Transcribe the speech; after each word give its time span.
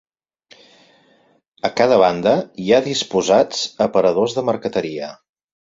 A 1.69 1.71
cada 1.81 1.99
banda 2.05 2.35
hi 2.65 2.73
ha 2.73 2.81
disposats 2.89 3.65
aparadors 3.89 4.39
de 4.41 4.51
marqueteria. 4.53 5.17